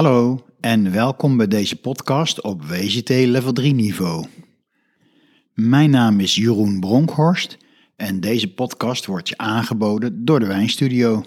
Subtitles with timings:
[0.00, 4.26] Hallo en welkom bij deze podcast op WGT Level 3 niveau.
[5.54, 7.56] Mijn naam is Jeroen Bronkhorst
[7.96, 11.22] en deze podcast wordt je aangeboden door de Wijnstudio.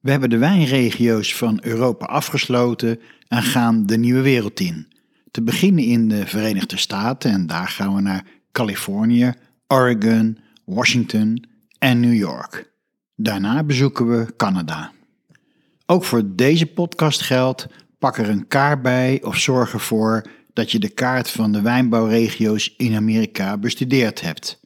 [0.00, 4.86] We hebben de wijnregio's van Europa afgesloten en gaan de nieuwe wereld in.
[5.30, 9.34] Te beginnen in de Verenigde Staten en daar gaan we naar Californië,
[9.66, 11.44] Oregon, Washington
[11.78, 12.72] en New York.
[13.16, 14.92] Daarna bezoeken we Canada.
[15.90, 17.66] Ook voor deze podcast geldt:
[17.98, 22.74] pak er een kaart bij of zorg ervoor dat je de kaart van de wijnbouwregio's
[22.76, 24.60] in Amerika bestudeerd hebt.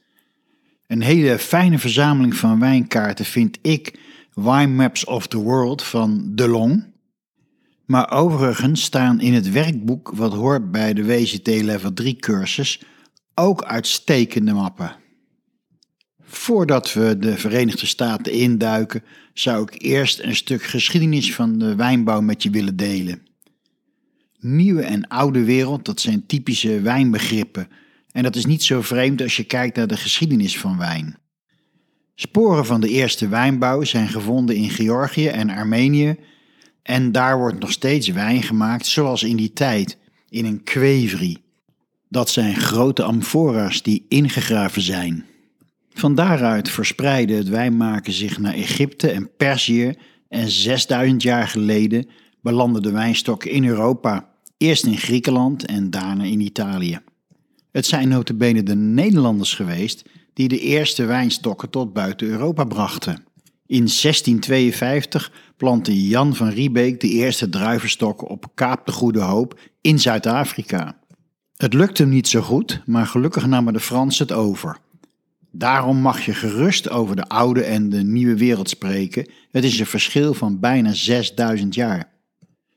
[0.86, 3.98] Een hele fijne verzameling van wijnkaarten vind ik
[4.34, 6.84] Wine Maps of the World van DeLong.
[7.84, 12.82] Maar overigens staan in het werkboek wat hoort bij de WCT Level 3 cursus
[13.34, 14.96] ook uitstekende mappen.
[16.24, 22.20] Voordat we de Verenigde Staten induiken, zou ik eerst een stuk geschiedenis van de wijnbouw
[22.20, 23.22] met je willen delen.
[24.38, 27.68] Nieuwe en oude wereld, dat zijn typische wijnbegrippen.
[28.12, 31.18] En dat is niet zo vreemd als je kijkt naar de geschiedenis van wijn.
[32.14, 36.16] Sporen van de eerste wijnbouw zijn gevonden in Georgië en Armenië.
[36.82, 41.42] En daar wordt nog steeds wijn gemaakt zoals in die tijd, in een kwevri.
[42.08, 45.24] Dat zijn grote amfora's die ingegraven zijn.
[45.94, 49.94] Van daaruit verspreidde het wijnmaken zich naar Egypte en Perzië
[50.28, 52.08] en 6000 jaar geleden
[52.42, 56.98] belanden de wijnstokken in Europa, eerst in Griekenland en daarna in Italië.
[57.72, 63.24] Het zijn notabene de Nederlanders geweest die de eerste wijnstokken tot buiten Europa brachten.
[63.66, 69.98] In 1652 plantte Jan van Riebeek de eerste druivenstokken op Kaap de Goede Hoop in
[69.98, 70.98] Zuid-Afrika.
[71.56, 74.82] Het lukte hem niet zo goed, maar gelukkig namen de Fransen het over.
[75.56, 79.26] Daarom mag je gerust over de oude en de nieuwe wereld spreken.
[79.50, 82.12] Het is een verschil van bijna 6000 jaar.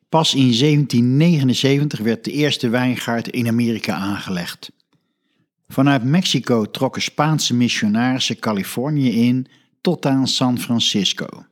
[0.09, 4.71] Pas in 1779 werd de eerste wijngaard in Amerika aangelegd.
[5.67, 9.47] Vanuit Mexico trokken Spaanse missionarissen Californië in
[9.81, 11.45] tot aan San Francisco.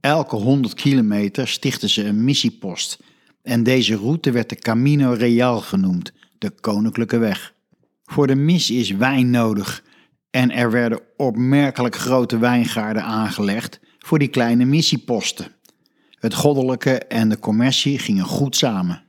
[0.00, 2.98] Elke 100 kilometer stichtten ze een missiepost
[3.42, 7.54] en deze route werd de Camino Real genoemd, de Koninklijke Weg.
[8.04, 9.86] Voor de mis is wijn nodig
[10.38, 15.46] en er werden opmerkelijk grote wijngaarden aangelegd voor die kleine missieposten.
[16.18, 19.02] Het goddelijke en de commercie gingen goed samen.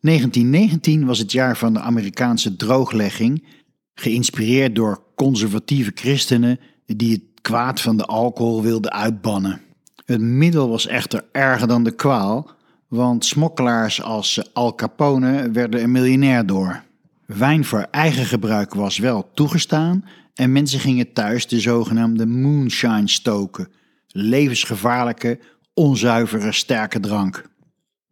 [0.00, 3.46] 1919 was het jaar van de Amerikaanse drooglegging,
[3.94, 9.60] geïnspireerd door conservatieve christenen die het kwaad van de alcohol wilden uitbannen.
[10.04, 12.50] Het middel was echter erger dan de kwaal,
[12.88, 16.82] want smokkelaars als Al Capone werden er miljonair door.
[17.26, 20.04] Wijn voor eigen gebruik was wel toegestaan
[20.40, 23.68] en mensen gingen thuis de zogenaamde moonshine stoken,
[24.08, 25.38] levensgevaarlijke,
[25.74, 27.44] onzuivere sterke drank.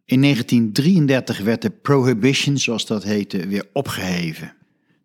[0.05, 4.53] In 1933 werd de prohibition, zoals dat heette, weer opgeheven.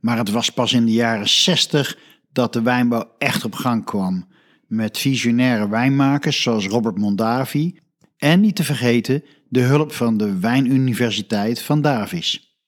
[0.00, 1.98] Maar het was pas in de jaren 60
[2.32, 4.26] dat de wijnbouw echt op gang kwam,
[4.66, 7.78] met visionaire wijnmakers zoals Robert Mondavi
[8.16, 12.58] en niet te vergeten de hulp van de Wijnuniversiteit van Davis.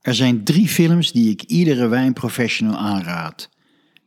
[0.00, 3.52] Er zijn drie films die ik iedere wijnprofessional aanraad.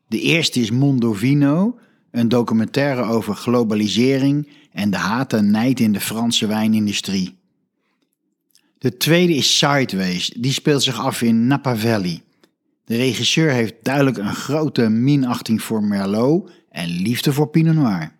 [0.07, 1.79] De eerste is Mondovino,
[2.11, 7.37] een documentaire over globalisering en de haat en nijd in de Franse wijnindustrie.
[8.77, 12.21] De tweede is Sideways, die speelt zich af in Napa Valley.
[12.85, 18.11] De regisseur heeft duidelijk een grote minachting voor Merlot en liefde voor Pinot Noir.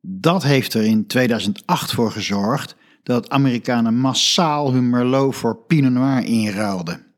[0.00, 6.24] Dat heeft er in 2008 voor gezorgd dat Amerikanen massaal hun Merlot voor Pinot Noir
[6.24, 7.11] inruilden.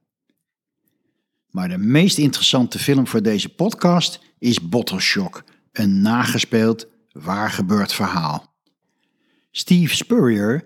[1.55, 7.93] Maar de meest interessante film voor deze podcast is Bottle Shock, een nagespeeld, waar gebeurd
[7.93, 8.55] verhaal.
[9.51, 10.65] Steve Spurrier,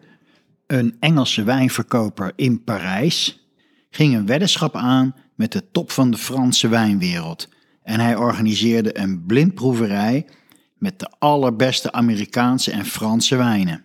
[0.67, 3.49] een Engelse wijnverkoper in Parijs,
[3.91, 7.49] ging een weddenschap aan met de top van de Franse wijnwereld
[7.83, 10.27] en hij organiseerde een blindproeverij
[10.75, 13.85] met de allerbeste Amerikaanse en Franse wijnen.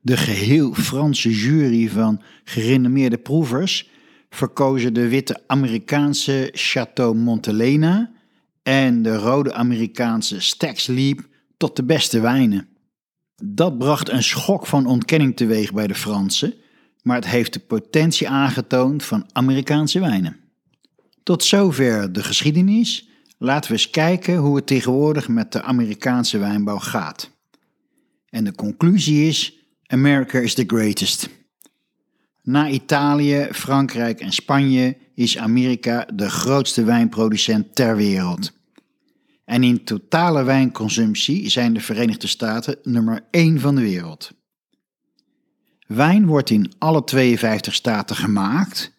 [0.00, 3.96] De geheel Franse jury van gerenommeerde proevers
[4.30, 8.10] verkozen de witte Amerikaanse Chateau Montelena
[8.62, 12.68] en de rode Amerikaanse Stags Leap tot de beste wijnen.
[13.42, 16.54] Dat bracht een schok van ontkenning teweeg bij de Fransen,
[17.02, 20.36] maar het heeft de potentie aangetoond van Amerikaanse wijnen.
[21.22, 23.08] Tot zover de geschiedenis.
[23.38, 27.30] Laten we eens kijken hoe het tegenwoordig met de Amerikaanse wijnbouw gaat.
[28.28, 31.28] En de conclusie is: America is the greatest.
[32.48, 38.52] Na Italië, Frankrijk en Spanje is Amerika de grootste wijnproducent ter wereld.
[39.44, 44.32] En in totale wijnconsumptie zijn de Verenigde Staten nummer 1 van de wereld.
[45.86, 48.92] Wijn wordt in alle 52 staten gemaakt,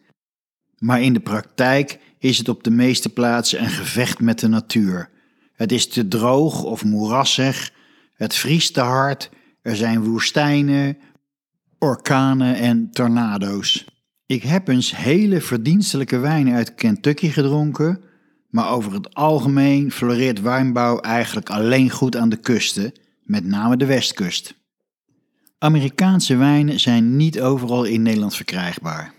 [0.77, 5.09] maar in de praktijk is het op de meeste plaatsen een gevecht met de natuur.
[5.53, 7.71] Het is te droog of moerassig,
[8.13, 9.29] het vriest te hard,
[9.61, 10.97] er zijn woestijnen,
[11.79, 13.85] orkanen en tornado's.
[14.25, 18.01] Ik heb eens hele verdienstelijke wijnen uit Kentucky gedronken,
[18.49, 22.93] maar over het algemeen floreert wijnbouw eigenlijk alleen goed aan de kusten,
[23.23, 24.57] met name de westkust.
[25.57, 29.13] Amerikaanse wijnen zijn niet overal in Nederland verkrijgbaar.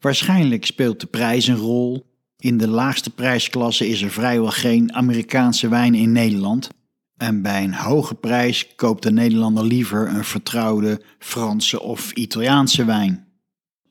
[0.00, 2.12] Waarschijnlijk speelt de prijs een rol.
[2.36, 6.68] In de laagste prijsklasse is er vrijwel geen Amerikaanse wijn in Nederland.
[7.24, 13.26] En bij een hoge prijs koopt de Nederlander liever een vertrouwde Franse of Italiaanse wijn.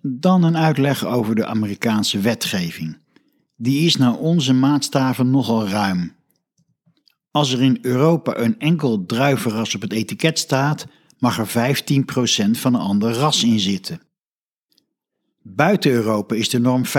[0.02, 2.98] Dan een uitleg over de Amerikaanse wetgeving.
[3.56, 6.16] Die is naar onze maatstaven nogal ruim.
[7.32, 10.86] Als er in Europa een enkel druivenras op het etiket staat,
[11.18, 11.92] mag er 15%
[12.52, 14.02] van een ander ras in zitten.
[15.42, 16.90] Buiten Europa is de norm 25%.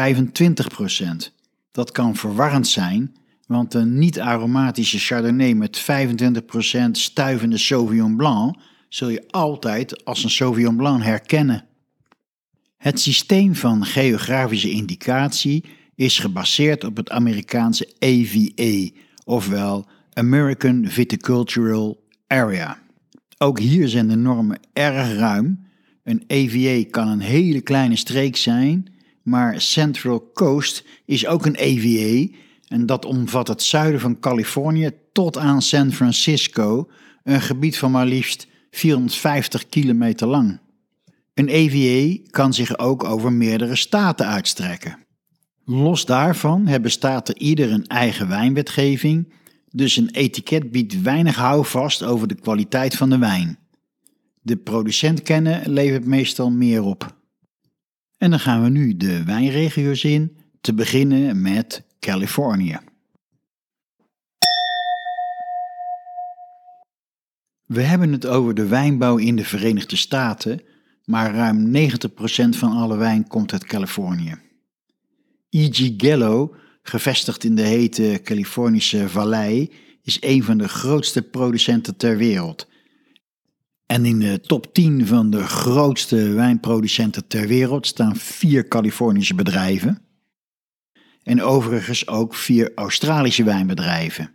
[1.71, 3.15] Dat kan verwarrend zijn,
[3.55, 8.57] want een niet-aromatische Chardonnay met 25% stuivende Sauvignon Blanc
[8.89, 11.65] zul je altijd als een Sauvignon Blanc herkennen.
[12.77, 15.65] Het systeem van geografische indicatie
[15.95, 22.79] is gebaseerd op het Amerikaanse AVA, ofwel American Viticultural Area.
[23.39, 25.67] Ook hier zijn de normen erg ruim.
[26.03, 28.87] Een AVA kan een hele kleine streek zijn,
[29.23, 32.37] maar Central Coast is ook een AVA
[32.75, 36.91] en dat omvat het zuiden van Californië tot aan San Francisco,
[37.23, 40.61] een gebied van maar liefst 450 kilometer lang.
[41.35, 44.99] Een AVA kan zich ook over meerdere staten uitstrekken.
[45.65, 49.33] Los daarvan hebben staten ieder een eigen wijnwetgeving
[49.71, 53.59] dus een etiket biedt weinig houvast over de kwaliteit van de wijn.
[54.41, 57.17] De producent kennen levert meestal meer op.
[58.19, 62.79] En dan gaan we nu de wijnregio's in, te beginnen met Californië.
[67.67, 70.61] We hebben het over de wijnbouw in de Verenigde Staten,
[71.05, 71.79] maar ruim 90%
[72.49, 74.35] van alle wijn komt uit Californië.
[75.51, 75.93] E.G.
[75.97, 79.73] Gallo gevestigd in de hete Californische Vallei,
[80.03, 82.69] is een van de grootste producenten ter wereld.
[83.87, 90.04] En in de top 10 van de grootste wijnproducenten ter wereld staan vier Californische bedrijven.
[91.25, 94.31] En overigens ook vier Australische wijnbedrijven.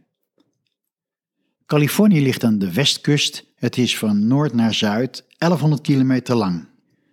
[1.65, 3.45] Californië ligt aan de westkust.
[3.55, 6.67] Het is van noord naar zuid 1100 kilometer lang.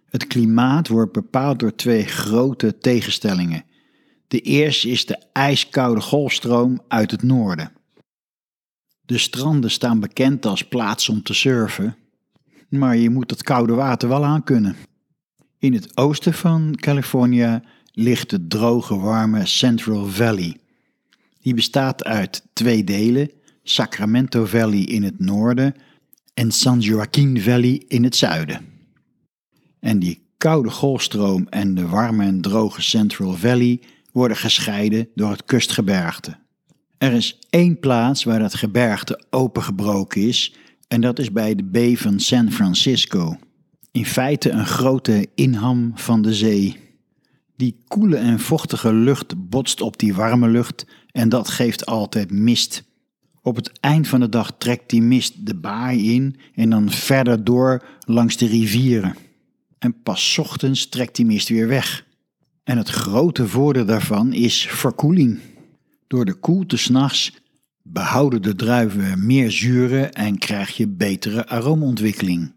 [0.04, 3.64] Het klimaat wordt bepaald door twee grote tegenstellingen.
[4.28, 7.72] De eerste is de ijskoude golfstroom uit het noorden.
[9.00, 11.96] De stranden staan bekend als plaats om te surfen,
[12.68, 14.76] maar je moet het koude water wel aankunnen.
[15.58, 17.60] In het oosten van Californië
[17.98, 20.56] ligt de droge, warme Central Valley.
[21.40, 23.30] Die bestaat uit twee delen:
[23.62, 25.74] Sacramento Valley in het noorden
[26.34, 28.66] en San Joaquin Valley in het zuiden.
[29.80, 33.80] En die koude golfstroom en de warme en droge Central Valley
[34.12, 36.36] worden gescheiden door het kustgebergte.
[36.98, 40.54] Er is één plaats waar dat gebergte opengebroken is
[40.88, 43.38] en dat is bij de baie van San Francisco.
[43.92, 46.85] In feite een grote inham van de zee.
[47.56, 52.84] Die koele en vochtige lucht botst op die warme lucht en dat geeft altijd mist.
[53.42, 57.44] Op het eind van de dag trekt die mist de baai in en dan verder
[57.44, 59.16] door langs de rivieren.
[59.78, 62.06] En pas ochtends trekt die mist weer weg.
[62.64, 65.38] En het grote voordeel daarvan is verkoeling.
[66.06, 67.32] Door de koelte s'nachts
[67.82, 72.55] behouden de druiven meer zuren en krijg je betere aroomontwikkeling.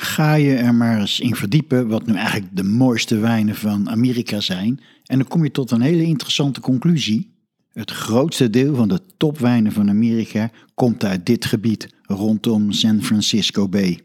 [0.00, 4.40] Ga je er maar eens in verdiepen wat nu eigenlijk de mooiste wijnen van Amerika
[4.40, 7.34] zijn en dan kom je tot een hele interessante conclusie.
[7.72, 13.68] Het grootste deel van de topwijnen van Amerika komt uit dit gebied rondom San Francisco
[13.68, 14.00] Bay.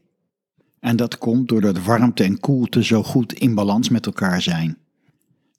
[0.80, 4.78] En dat komt doordat warmte en koelte zo goed in balans met elkaar zijn.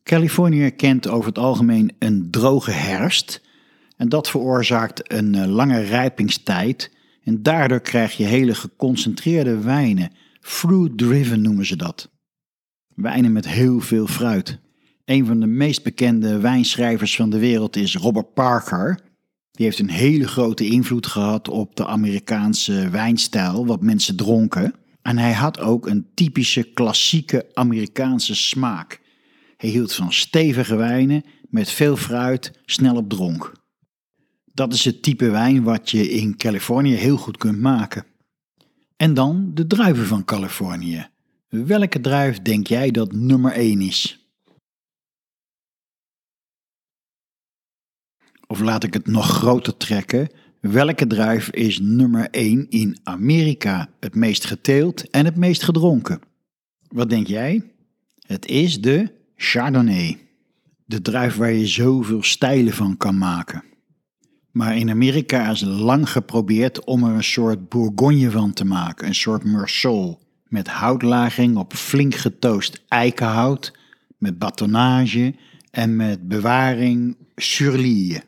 [0.03, 3.41] Californië kent over het algemeen een droge herfst
[3.97, 6.91] en dat veroorzaakt een eh, lange rijpingstijd
[7.25, 10.11] en daardoor krijg je hele geconcentreerde wijnen,
[10.45, 12.11] fruit-driven noemen ze dat.
[12.95, 14.59] Wijnen met heel veel fruit.
[15.05, 19.01] Een van de meest bekende wijnschrijvers van de wereld is Robert Parker.
[19.51, 24.75] Die heeft een hele grote invloed gehad op de Amerikaanse wijnstijl, wat mensen dronken.
[25.03, 29.01] En hij had ook een typische klassieke Amerikaanse smaak.
[29.57, 33.53] Hij hield van stevige wijnen met veel fruit, snel op dronk.
[34.53, 38.05] Dat is het type wijn wat je in Californië heel goed kunt maken.
[38.97, 41.09] En dan de druiven van Californië.
[41.49, 44.29] Welke druif denk jij dat nummer 1 is?
[48.47, 50.29] Of laat ik het nog groter trekken.
[50.61, 56.21] Welke druif is nummer 1 in Amerika het meest geteeld en het meest gedronken?
[56.89, 57.73] Wat denk jij?
[58.27, 60.19] Het is de Chardonnay.
[60.85, 63.65] De druif waar je zoveel stijlen van kan maken.
[64.55, 69.15] Maar in Amerika is lang geprobeerd om er een soort Bourgogne van te maken, een
[69.15, 70.19] soort Meursault.
[70.49, 73.73] Met houtlaging op flink getoost eikenhout,
[74.19, 75.35] met batonnage
[75.71, 78.21] en met bewaring surlie.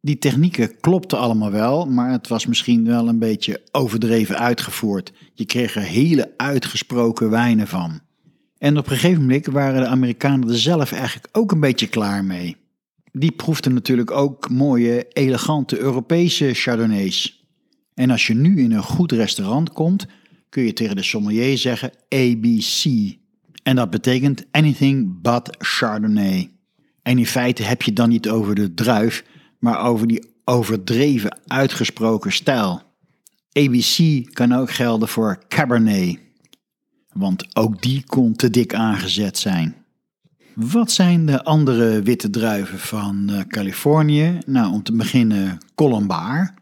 [0.00, 5.12] Die technieken klopten allemaal wel, maar het was misschien wel een beetje overdreven uitgevoerd.
[5.34, 8.00] Je kreeg er hele uitgesproken wijnen van.
[8.58, 12.24] En op een gegeven moment waren de Amerikanen er zelf eigenlijk ook een beetje klaar
[12.24, 12.56] mee.
[13.18, 17.44] Die proefden natuurlijk ook mooie, elegante Europese Chardonnays.
[17.94, 20.06] En als je nu in een goed restaurant komt,
[20.48, 22.84] kun je tegen de sommelier zeggen ABC.
[23.62, 26.50] En dat betekent anything but Chardonnay.
[27.02, 29.24] En in feite heb je dan niet over de druif,
[29.58, 32.82] maar over die overdreven uitgesproken stijl.
[33.52, 36.18] ABC kan ook gelden voor Cabernet,
[37.12, 39.85] want ook die kon te dik aangezet zijn.
[40.56, 44.38] Wat zijn de andere witte druiven van uh, Californië?
[44.46, 46.52] Nou, om te beginnen Colombard,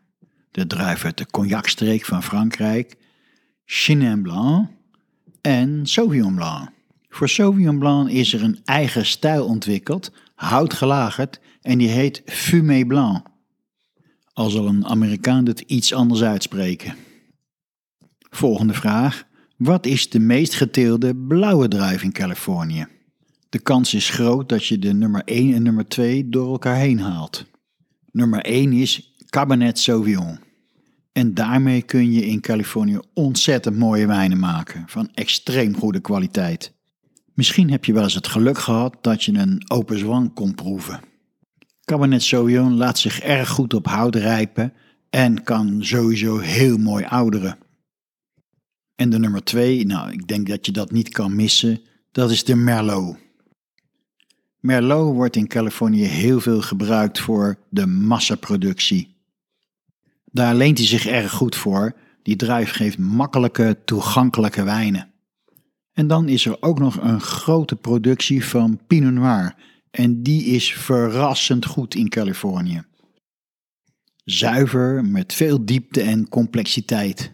[0.51, 2.97] de druif uit de cognacstreek van Frankrijk,
[3.65, 4.69] Chenin Blanc
[5.41, 6.69] en Sauvignon Blanc.
[7.09, 13.27] Voor Sauvignon Blanc is er een eigen stijl ontwikkeld, houtgelagerd, en die heet Fumé Blanc.
[14.33, 16.95] Al zal een Amerikaan het iets anders uitspreken.
[18.31, 19.25] Volgende vraag.
[19.57, 22.94] Wat is de meest geteelde blauwe druif in Californië?
[23.55, 26.99] De kans is groot dat je de nummer 1 en nummer 2 door elkaar heen
[26.99, 27.45] haalt.
[28.11, 30.39] Nummer 1 is Cabernet Sauvignon.
[31.13, 36.73] En daarmee kun je in Californië ontzettend mooie wijnen maken, van extreem goede kwaliteit.
[37.35, 41.01] Misschien heb je wel eens het geluk gehad dat je een open zwang kon proeven.
[41.85, 44.73] Cabernet Sauvignon laat zich erg goed op hout rijpen
[45.11, 47.59] en kan sowieso heel mooi ouderen.
[48.95, 51.81] En de nummer 2, nou ik denk dat je dat niet kan missen,
[52.13, 53.23] dat is de Merlot.
[54.65, 59.17] Merlot wordt in Californië heel veel gebruikt voor de massaproductie.
[60.25, 61.97] Daar leent hij zich erg goed voor.
[62.23, 65.13] Die druif geeft makkelijke, toegankelijke wijnen.
[65.93, 69.55] En dan is er ook nog een grote productie van Pinot Noir.
[69.91, 72.83] En die is verrassend goed in Californië.
[74.25, 77.33] Zuiver, met veel diepte en complexiteit.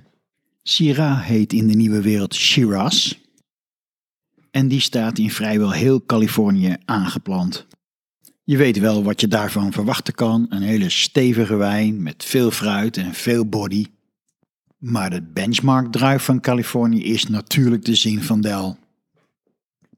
[0.62, 3.18] Syrah heet in de nieuwe wereld Shiraz.
[4.50, 7.66] En die staat in vrijwel heel Californië aangeplant.
[8.44, 12.96] Je weet wel wat je daarvan verwachten kan: een hele stevige wijn met veel fruit
[12.96, 13.86] en veel body.
[14.78, 18.78] Maar de benchmark druif van Californië is natuurlijk de Zinfandel.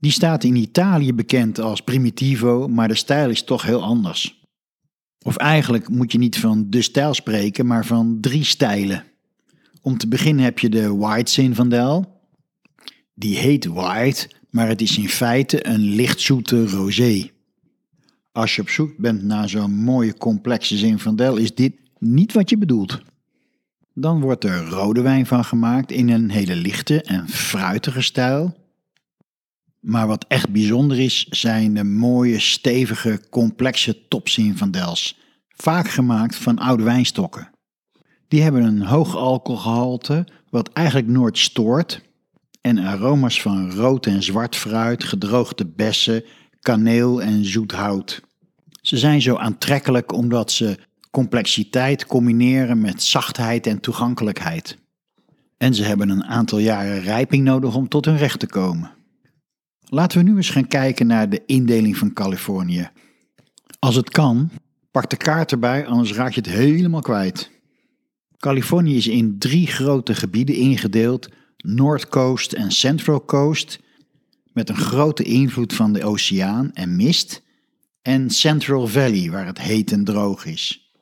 [0.00, 4.40] Die staat in Italië bekend als Primitivo, maar de stijl is toch heel anders.
[5.23, 9.04] Of eigenlijk moet je niet van de stijl spreken, maar van drie stijlen.
[9.82, 12.21] Om te beginnen heb je de White Zinfandel.
[13.14, 17.30] Die heet White, maar het is in feite een lichtzoete rosé.
[18.32, 22.59] Als je op zoek bent naar zo'n mooie complexe Zinfandel, is dit niet wat je
[22.59, 23.02] bedoelt.
[23.94, 28.56] Dan wordt er rode wijn van gemaakt in een hele lichte en fruitige stijl.
[29.80, 35.18] Maar wat echt bijzonder is, zijn de mooie, stevige, complexe topzinfandels,
[35.49, 37.50] vaak gemaakt van oude wijnstokken.
[38.28, 42.02] Die hebben een hoog alcoholgehalte, wat eigenlijk nooit stoort,
[42.62, 46.25] en aroma's van rood en zwart fruit, gedroogde bessen,
[46.61, 48.21] kaneel en zoet hout.
[48.81, 50.78] Ze zijn zo aantrekkelijk omdat ze
[51.11, 54.78] complexiteit combineren met zachtheid en toegankelijkheid.
[55.57, 58.90] En ze hebben een aantal jaren rijping nodig om tot hun recht te komen.
[59.88, 62.90] Laten we nu eens gaan kijken naar de indeling van Californië.
[63.78, 64.50] Als het kan,
[64.90, 67.50] pak de kaart erbij, anders raak je het helemaal kwijt.
[68.37, 71.28] Californië is in drie grote gebieden ingedeeld:
[71.62, 73.81] North Coast en Central Coast,
[74.52, 77.42] met een grote invloed van de oceaan en mist,
[78.02, 80.92] en Central Valley, waar het heet en droog is.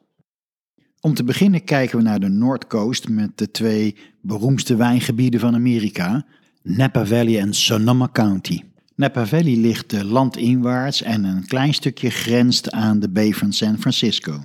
[1.01, 5.55] Om te beginnen kijken we naar de North Coast met de twee beroemdste wijngebieden van
[5.55, 6.27] Amerika,
[6.63, 8.63] Napa Valley en Sonoma County.
[8.95, 14.45] Napa Valley ligt landinwaarts en een klein stukje grenst aan de Bay van San Francisco.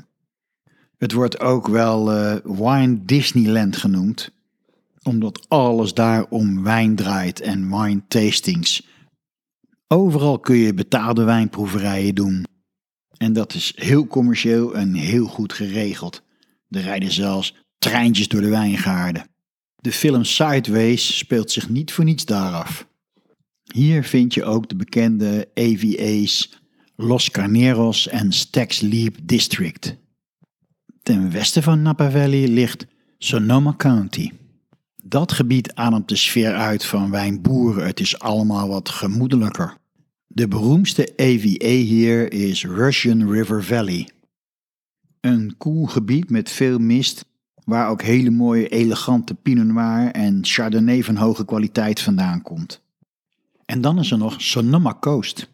[0.97, 4.31] Het wordt ook wel uh, Wine Disneyland genoemd,
[5.07, 8.87] omdat alles daar om wijn draait en wine tastings.
[9.87, 12.45] Overal kun je betaalde wijnproeverijen doen.
[13.17, 16.23] En dat is heel commercieel en heel goed geregeld.
[16.69, 19.27] Er rijden zelfs treintjes door de wijngaarden.
[19.75, 22.87] De film Sideways speelt zich niet voor niets daar af.
[23.73, 26.59] Hier vind je ook de bekende AVA's
[26.95, 29.95] Los Carneros en Stags Leap District.
[31.03, 32.85] Ten westen van Napa Valley ligt
[33.17, 34.31] Sonoma County.
[35.07, 37.85] Dat gebied ademt de sfeer uit van wijnboeren.
[37.85, 39.77] Het is allemaal wat gemoedelijker.
[40.27, 44.09] De beroemdste AVA hier is Russian River Valley.
[45.21, 47.25] Een koel gebied met veel mist,
[47.63, 52.81] waar ook hele mooie elegante Pinot Noir en Chardonnay van hoge kwaliteit vandaan komt.
[53.65, 55.49] En dan is er nog Sonoma Coast.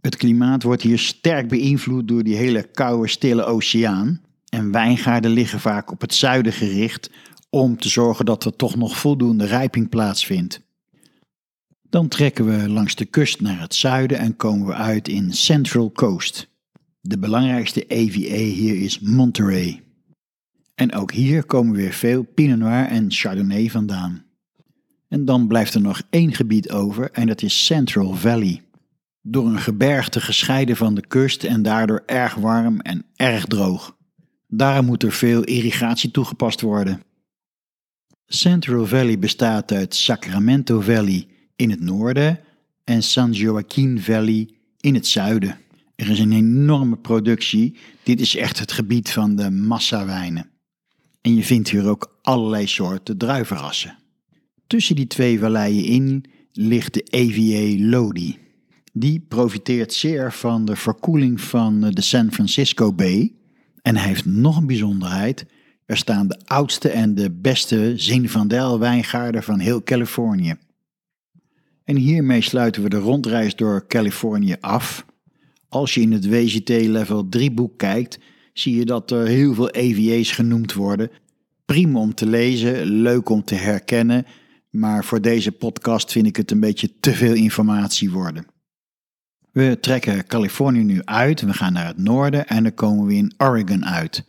[0.00, 4.20] Het klimaat wordt hier sterk beïnvloed door die hele koude, stille oceaan.
[4.48, 7.10] En wijngaarden liggen vaak op het zuiden gericht
[7.54, 10.60] om te zorgen dat er toch nog voldoende rijping plaatsvindt.
[11.88, 15.92] Dan trekken we langs de kust naar het zuiden en komen we uit in Central
[15.92, 16.48] Coast.
[17.00, 19.82] De belangrijkste AVA hier is Monterey.
[20.74, 24.24] En ook hier komen weer veel Pinot Noir en Chardonnay vandaan.
[25.08, 28.62] En dan blijft er nog één gebied over en dat is Central Valley.
[29.22, 33.96] Door een gebergte gescheiden van de kust en daardoor erg warm en erg droog.
[34.48, 37.02] Daarom moet er veel irrigatie toegepast worden.
[38.26, 41.26] Central Valley bestaat uit Sacramento Valley
[41.56, 42.40] in het noorden
[42.84, 44.48] en San Joaquin Valley
[44.80, 45.58] in het zuiden.
[45.96, 47.76] Er is een enorme productie.
[48.02, 50.50] Dit is echt het gebied van de massawijnen.
[51.20, 53.98] En je vindt hier ook allerlei soorten druivenrassen.
[54.66, 58.38] Tussen die twee valleien in ligt de AVA Lodi.
[58.92, 63.32] Die profiteert zeer van de verkoeling van de San Francisco Bay.
[63.82, 65.46] En heeft nog een bijzonderheid.
[65.86, 70.56] Er staan de oudste en de beste Zinfandel wijngaarden van heel Californië.
[71.84, 75.06] En hiermee sluiten we de rondreis door Californië af.
[75.68, 78.18] Als je in het WGT Level 3 boek kijkt,
[78.52, 81.10] zie je dat er heel veel EVA's genoemd worden.
[81.64, 84.26] Prima om te lezen, leuk om te herkennen,
[84.70, 88.46] maar voor deze podcast vind ik het een beetje te veel informatie worden.
[89.52, 93.34] We trekken Californië nu uit, we gaan naar het noorden en dan komen we in
[93.36, 94.24] Oregon uit.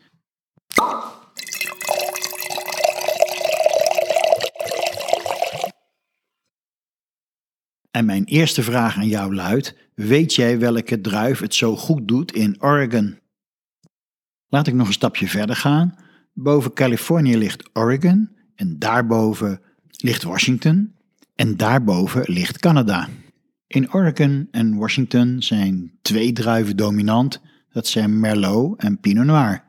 [7.95, 12.31] En mijn eerste vraag aan jou luidt: weet jij welke druif het zo goed doet
[12.31, 13.19] in Oregon?
[14.47, 15.95] Laat ik nog een stapje verder gaan.
[16.33, 20.95] Boven Californië ligt Oregon en daarboven ligt Washington
[21.35, 23.07] en daarboven ligt Canada.
[23.67, 29.63] In Oregon en Washington zijn twee druiven dominant, dat zijn Merlot en Pinot Noir.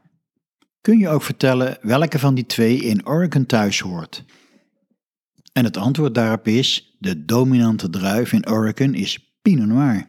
[0.81, 4.25] Kun je ook vertellen welke van die twee in Oregon thuis hoort?
[5.53, 10.09] En het antwoord daarop is: de dominante druif in Oregon is Pinot Noir.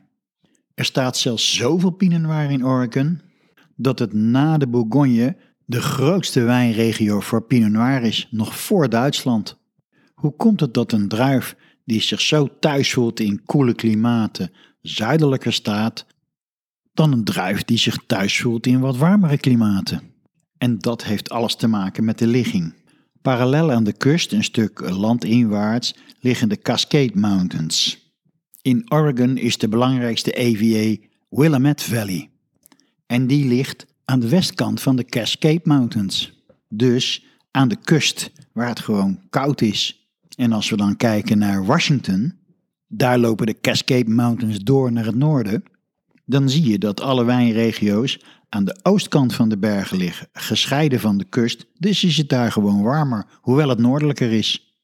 [0.74, 3.22] Er staat zelfs zoveel Pinot Noir in Oregon
[3.76, 9.58] dat het na de Bourgogne de grootste wijnregio voor Pinot Noir is, nog voor Duitsland.
[10.14, 15.54] Hoe komt het dat een druif die zich zo thuis voelt in koele klimaten zuidelijker
[15.54, 16.06] staat
[16.94, 20.02] dan een druif die zich thuis voelt in wat warmere klimaten?
[20.58, 22.74] En dat heeft alles te maken met de ligging.
[23.28, 27.98] Parallel aan de kust, een stuk landinwaarts, liggen de Cascade Mountains.
[28.62, 32.30] In Oregon is de belangrijkste AVA Willamette Valley.
[33.06, 36.34] En die ligt aan de westkant van de Cascade Mountains.
[36.70, 40.10] Dus aan de kust, waar het gewoon koud is.
[40.36, 42.34] En als we dan kijken naar Washington,
[42.88, 45.64] daar lopen de Cascade Mountains door naar het noorden.
[46.26, 51.18] Dan zie je dat alle wijnregio's aan de oostkant van de bergen liggen, gescheiden van
[51.18, 54.76] de kust, dus is het daar gewoon warmer, hoewel het noordelijker is.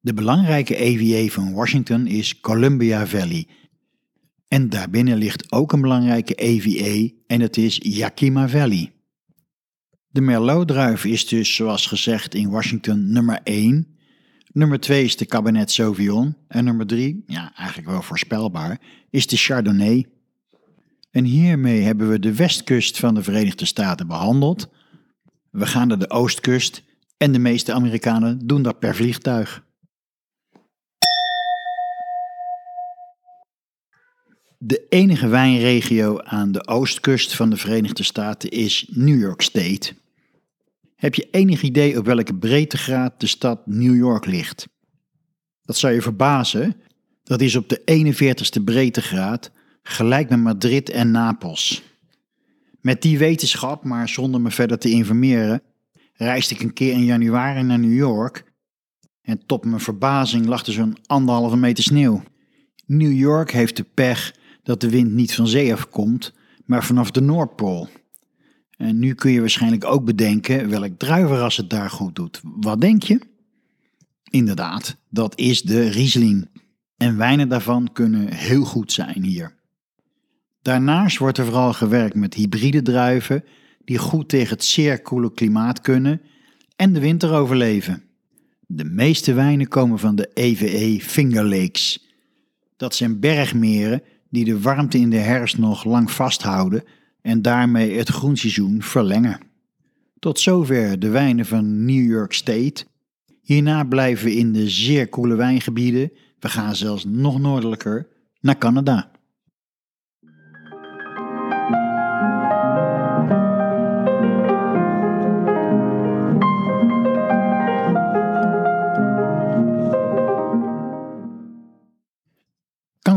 [0.00, 3.46] De belangrijke AVA van Washington is Columbia Valley.
[4.48, 8.92] En daarbinnen ligt ook een belangrijke AVA en dat is Yakima Valley.
[10.08, 13.86] De Merlot-druif is dus, zoals gezegd, in Washington nummer 1.
[14.52, 16.36] Nummer 2 is de Cabernet Sauvignon.
[16.48, 20.06] En nummer 3, ja, eigenlijk wel voorspelbaar, is de Chardonnay.
[21.10, 24.68] En hiermee hebben we de westkust van de Verenigde Staten behandeld.
[25.50, 26.82] We gaan naar de oostkust
[27.16, 29.64] en de meeste Amerikanen doen dat per vliegtuig.
[34.58, 39.94] De enige wijnregio aan de oostkust van de Verenigde Staten is New York State.
[40.96, 44.68] Heb je enig idee op welke breedtegraad de stad New York ligt?
[45.62, 46.80] Dat zou je verbazen.
[47.22, 49.50] Dat is op de 41ste breedtegraad
[49.90, 51.82] gelijk met Madrid en Napels.
[52.80, 55.62] Met die wetenschap, maar zonder me verder te informeren,
[56.12, 58.44] reisde ik een keer in januari naar New York
[59.22, 62.22] en tot mijn verbazing lag er zo'n anderhalve meter sneeuw.
[62.86, 66.32] New York heeft de pech dat de wind niet van zee afkomt,
[66.64, 67.88] maar vanaf de Noordpool.
[68.76, 72.40] En nu kun je waarschijnlijk ook bedenken welk druivenras het daar goed doet.
[72.42, 73.20] Wat denk je?
[74.30, 76.48] Inderdaad, dat is de Riesling.
[76.96, 79.58] En wijnen daarvan kunnen heel goed zijn hier.
[80.62, 83.44] Daarnaast wordt er vooral gewerkt met hybride druiven
[83.84, 86.20] die goed tegen het zeer koele klimaat kunnen
[86.76, 88.02] en de winter overleven.
[88.66, 92.06] De meeste wijnen komen van de EVE Finger Lakes.
[92.76, 96.84] Dat zijn bergmeren die de warmte in de herfst nog lang vasthouden
[97.22, 99.40] en daarmee het groenseizoen verlengen.
[100.18, 102.84] Tot zover de wijnen van New York State.
[103.42, 106.12] Hierna blijven we in de zeer koele wijngebieden.
[106.38, 108.08] We gaan zelfs nog noordelijker
[108.40, 109.09] naar Canada.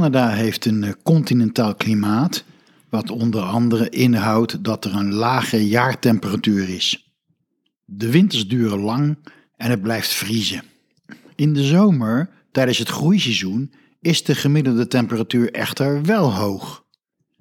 [0.03, 2.43] Canada heeft een eh, continentaal klimaat,
[2.89, 7.13] wat onder andere inhoudt dat er een lage jaartemperatuur is.
[7.85, 9.17] De winters duren lang
[9.55, 10.63] en het blijft vriezen.
[11.35, 16.85] In de zomer, tijdens het groeiseizoen, is de gemiddelde temperatuur echter wel hoog.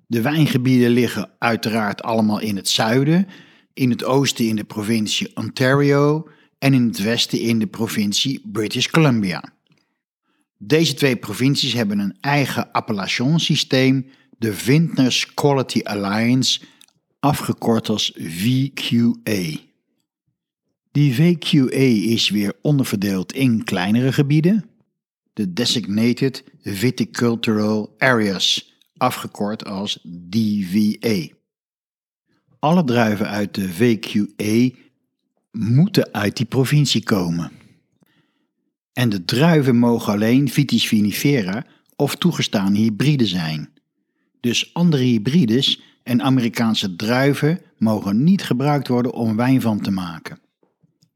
[0.07, 3.27] De wijngebieden liggen uiteraard allemaal in het zuiden,
[3.73, 8.87] in het oosten in de provincie Ontario en in het westen in de provincie British
[8.87, 9.53] Columbia.
[10.65, 14.07] Deze twee provincies hebben een eigen appellationssysteem,
[14.39, 16.61] de Vintners Quality Alliance,
[17.21, 19.57] afgekort als VQA.
[20.93, 24.65] Die VQA is weer onderverdeeld in kleinere gebieden,
[25.33, 31.35] de Designated Viticultural Areas, afgekort als DVA.
[32.59, 34.79] Alle druiven uit de VQA
[35.51, 37.62] moeten uit die provincie komen.
[38.93, 43.71] En de druiven mogen alleen Vitis vinifera of toegestaan hybride zijn.
[44.41, 50.41] Dus andere hybrides en Amerikaanse druiven mogen niet gebruikt worden om wijn van te maken.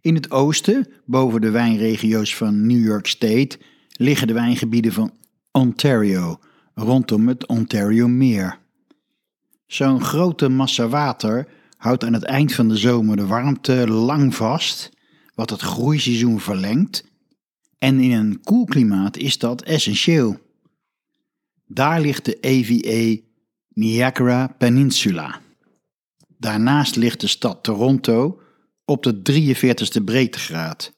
[0.00, 3.58] In het oosten, boven de wijnregio's van New York State,
[3.92, 5.14] liggen de wijngebieden van
[5.50, 6.38] Ontario,
[6.74, 8.58] rondom het Ontario-meer.
[9.66, 14.90] Zo'n grote massa water houdt aan het eind van de zomer de warmte lang vast,
[15.34, 17.04] wat het groeiseizoen verlengt
[17.78, 20.38] en in een koel klimaat is dat essentieel.
[21.66, 23.22] Daar ligt de EVA
[23.68, 25.40] Niagara Peninsula.
[26.38, 28.40] Daarnaast ligt de stad Toronto
[28.84, 30.92] op de 43ste breedtegraad.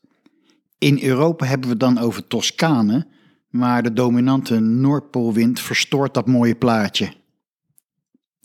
[0.79, 3.07] In Europa hebben we dan over Toscane,
[3.49, 7.13] maar de dominante Noordpoolwind verstoort dat mooie plaatje.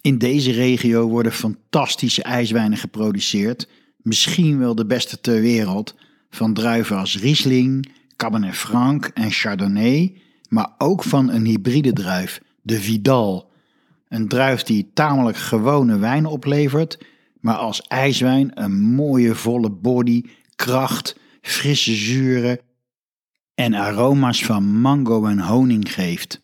[0.02, 3.67] In deze regio worden fantastische ijswijnen geproduceerd,
[3.98, 5.96] misschien wel de beste ter wereld,
[6.30, 12.80] van druiven als Riesling, Cabernet Franc en Chardonnay, maar ook van een hybride druif, de
[12.80, 13.52] Vidal.
[14.08, 16.97] Een druif die tamelijk gewone wijn oplevert,
[17.39, 20.23] maar als ijswijn een mooie volle body,
[20.56, 22.60] kracht, frisse zuren
[23.56, 26.41] en aroma's van mango en honing geeft.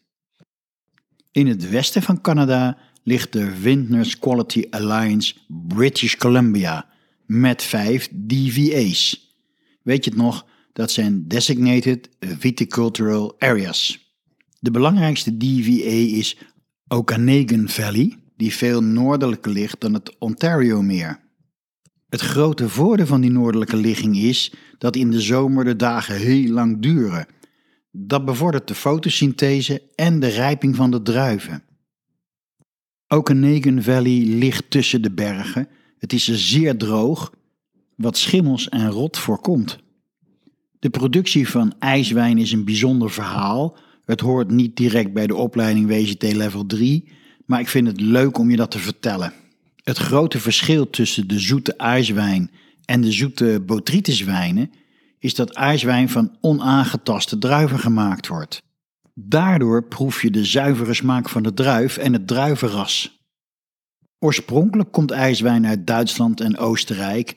[1.32, 6.90] In het westen van Canada ligt de Vintners Quality Alliance British Columbia
[7.26, 9.34] met vijf DVA's.
[9.82, 10.46] Weet je het nog?
[10.74, 14.14] Dat zijn Designated Viticultural Areas.
[14.60, 16.38] De belangrijkste DVA is
[16.88, 21.20] Okanagan Valley, die veel noordelijker ligt dan het Ontario-meer.
[22.10, 26.52] Het grote voordeel van die noordelijke ligging is dat in de zomer de dagen heel
[26.52, 27.28] lang duren.
[27.92, 31.64] Dat bevordert de fotosynthese en de rijping van de druiven.
[33.08, 35.68] Okanagan Valley ligt tussen de bergen.
[35.98, 37.34] Het is zeer droog,
[37.96, 39.80] wat schimmels en rot voorkomt.
[40.80, 43.78] De productie van ijswijn is een bijzonder verhaal.
[44.06, 47.12] Het hoort niet direct bij de opleiding WGT Level 3,
[47.46, 49.34] maar ik vind het leuk om je dat te vertellen.
[49.84, 52.52] Het grote verschil tussen de zoete ijswijn
[52.86, 54.72] en de zoete botrytiswijnen
[55.20, 58.62] is dat ijswijn van onaangetaste druiven gemaakt wordt.
[59.14, 63.20] Daardoor proef je de zuivere smaak van de druif en het druivenras.
[64.20, 67.36] Oorspronkelijk komt ijswijn uit Duitsland en Oostenrijk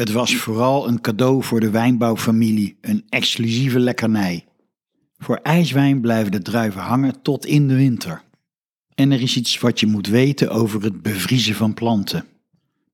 [0.00, 4.44] het was vooral een cadeau voor de wijnbouwfamilie, een exclusieve lekkernij.
[5.18, 8.22] Voor ijswijn blijven de druiven hangen tot in de winter.
[8.94, 12.24] En er is iets wat je moet weten over het bevriezen van planten.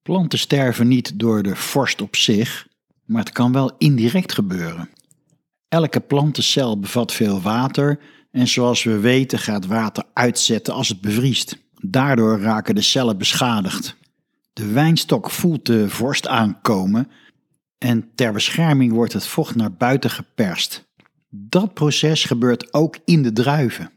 [0.02, 2.68] Planten sterven niet door de vorst op zich,
[3.04, 4.88] maar het kan wel indirect gebeuren.
[5.68, 7.98] Elke plantencel bevat veel water
[8.30, 11.58] en zoals we weten gaat water uitzetten als het bevriest.
[11.80, 13.96] Daardoor raken de cellen beschadigd.
[14.56, 17.08] De wijnstok voelt de vorst aankomen
[17.78, 20.88] en ter bescherming wordt het vocht naar buiten geperst.
[21.28, 23.90] Dat proces gebeurt ook in de druiven.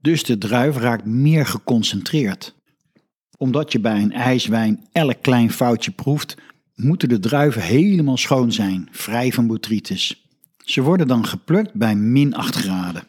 [0.00, 2.54] Dus de druif raakt meer geconcentreerd.
[3.38, 6.36] Omdat je bij een ijswijn elk klein foutje proeft,
[6.74, 10.26] moeten de druiven helemaal schoon zijn, vrij van botrytis.
[10.64, 13.04] Ze worden dan geplukt bij min 8 graden.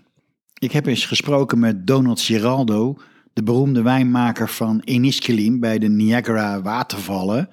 [0.54, 2.98] Ik heb eens gesproken met Donald Giraldo,
[3.36, 7.50] de beroemde wijnmaker van Enniskillen bij de Niagara watervallen.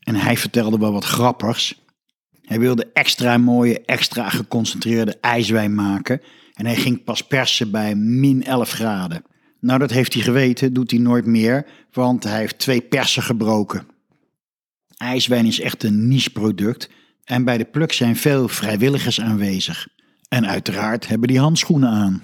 [0.00, 1.84] En hij vertelde wel wat grappigs.
[2.42, 6.20] Hij wilde extra mooie, extra geconcentreerde ijswijn maken.
[6.54, 9.24] En hij ging pas persen bij min 11 graden.
[9.60, 13.86] Nou, dat heeft hij geweten, doet hij nooit meer, want hij heeft twee persen gebroken.
[14.96, 16.90] IJswijn is echt een niche product
[17.24, 19.88] en bij de pluk zijn veel vrijwilligers aanwezig.
[20.28, 22.22] En uiteraard hebben die handschoenen aan.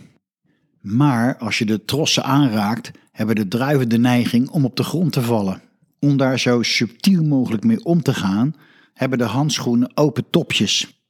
[0.84, 5.12] Maar als je de trossen aanraakt, hebben de druiven de neiging om op de grond
[5.12, 5.62] te vallen.
[6.00, 8.54] Om daar zo subtiel mogelijk mee om te gaan,
[8.94, 11.04] hebben de handschoenen open topjes.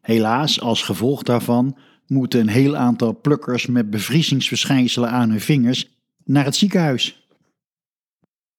[0.00, 5.88] Helaas, als gevolg daarvan, moeten een heel aantal plukkers met bevriezingsverschijnselen aan hun vingers
[6.24, 7.28] naar het ziekenhuis.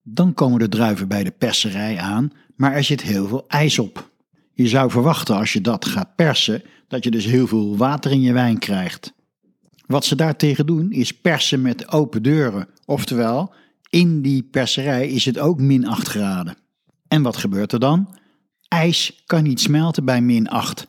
[0.01, 4.11] Dan komen de druiven bij de perserij aan, maar er zit heel veel ijs op.
[4.53, 8.21] Je zou verwachten als je dat gaat persen, dat je dus heel veel water in
[8.21, 9.13] je wijn krijgt.
[9.91, 13.53] Wat ze daartegen doen is persen met open deuren, oftewel
[13.89, 16.57] in die perserij is het ook min 8 graden.
[17.07, 18.15] En wat gebeurt er dan?
[18.67, 20.87] IJs kan niet smelten bij min 8.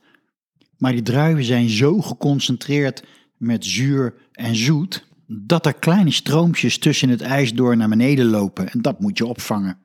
[0.76, 3.04] Maar die druiven zijn zo geconcentreerd
[3.36, 8.70] met zuur en zoet dat er kleine stroompjes tussen het ijs door naar beneden lopen
[8.70, 9.78] en dat moet je opvangen.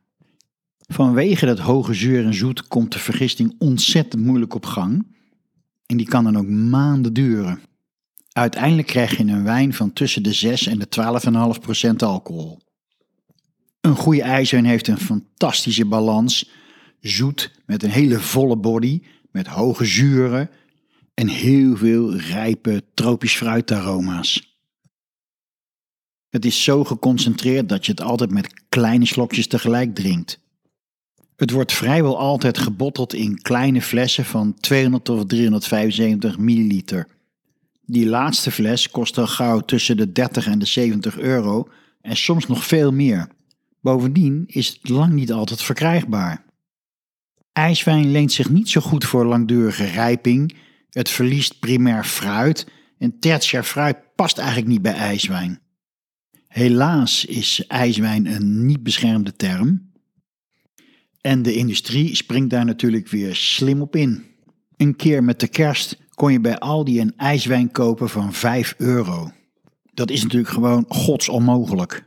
[0.77, 5.08] Vanwege dat hoge zuur en zoet komt de vergisting ontzettend moeilijk op gang
[5.86, 7.60] en die kan dan ook maanden duren.
[8.38, 10.88] Uiteindelijk krijg je een wijn van tussen de 6 en de
[11.56, 12.60] 12,5 procent alcohol.
[13.82, 16.50] Een goede ijswijn heeft een fantastische balans,
[17.00, 20.50] zoet met een hele volle body, met hoge zuren
[21.13, 24.58] en heel veel rijpe tropisch fruitaroma's.
[26.30, 30.39] Het is zo geconcentreerd dat je het altijd met kleine slokjes tegelijk drinkt.
[31.36, 37.15] Het wordt vrijwel altijd gebotteld in kleine flessen van 200 of 375 milliliter.
[37.89, 41.69] Die laatste fles kost al gauw tussen de 30 en de 70 euro
[42.02, 43.28] en soms nog veel meer.
[43.82, 46.45] Bovendien is het lang niet altijd verkrijgbaar.
[47.52, 50.56] IJswijn leent zich niet zo goed voor langdurige rijping,
[50.89, 55.60] het verliest primair fruit en tertiair fruit past eigenlijk niet bij ijswijn.
[56.47, 59.91] Helaas is ijswijn een niet beschermde term.
[61.21, 64.26] En de industrie springt daar natuurlijk weer slim op in.
[64.78, 69.32] Een keer met de kerst kon je bij Aldi een ijswijn kopen van 5 euro.
[69.93, 72.03] Dat is natuurlijk gewoon godsonmogelijk.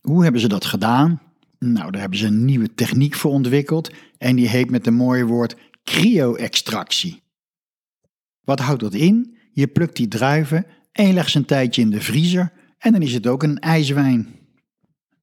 [0.00, 1.20] Hoe hebben ze dat gedaan?
[1.58, 5.24] Nou, daar hebben ze een nieuwe techniek voor ontwikkeld en die heet met een mooie
[5.24, 7.22] woord cryo-extractie.
[8.44, 9.36] Wat houdt dat in?
[9.52, 13.02] Je plukt die druiven en je legt ze een tijdje in de vriezer en dan
[13.02, 14.28] is het ook een ijswijn.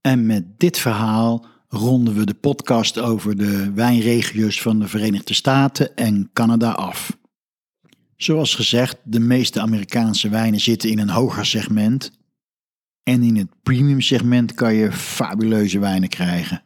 [0.01, 5.95] En met dit verhaal ronden we de podcast over de wijnregio's van de Verenigde Staten
[5.95, 7.17] en Canada af.
[8.17, 12.11] Zoals gezegd, de meeste Amerikaanse wijnen zitten in een hoger segment.
[13.03, 16.63] En in het premium segment kan je fabuleuze wijnen krijgen.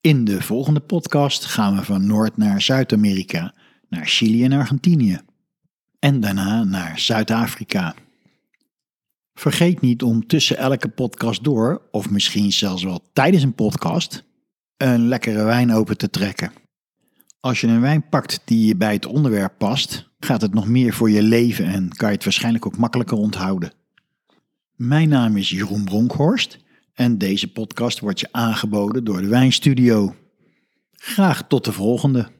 [0.00, 3.54] In de volgende podcast gaan we van Noord naar Zuid-Amerika,
[3.88, 5.20] naar Chili en Argentinië.
[5.98, 7.94] En daarna naar Zuid-Afrika.
[9.34, 14.24] Vergeet niet om tussen elke podcast door, of misschien zelfs wel tijdens een podcast,
[14.76, 16.52] een lekkere wijn open te trekken.
[17.40, 21.10] Als je een wijn pakt die bij het onderwerp past, gaat het nog meer voor
[21.10, 23.72] je leven en kan je het waarschijnlijk ook makkelijker onthouden.
[24.74, 26.58] Mijn naam is Jeroen Bronkhorst
[26.94, 30.14] en deze podcast wordt je aangeboden door de Wijnstudio.
[30.92, 32.34] Graag tot de volgende.